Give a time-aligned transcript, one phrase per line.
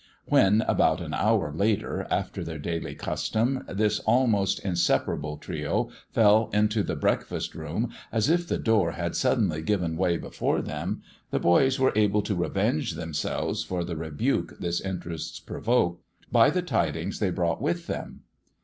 [0.25, 6.81] When, about an hour later, after their daily custom, this almost inseparable trio fell into
[6.81, 11.79] the breakfast room as if the door had suddenly given way before them, the boys
[11.79, 17.29] were able to revenge themselves for the rebuke this entrance provoked by the tidings they
[17.29, 18.21] brought with them.